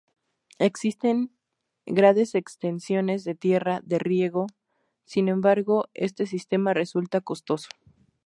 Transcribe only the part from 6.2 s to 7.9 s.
sistema resulta costoso.